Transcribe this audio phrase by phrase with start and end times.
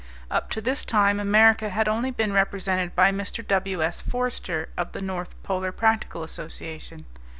[0.31, 3.45] Up to this time America had only been represented by Mr.
[3.47, 4.01] W.S.
[4.01, 7.05] Forster, of the North Polar Practical Association.